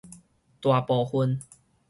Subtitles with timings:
[0.59, 1.39] 大部分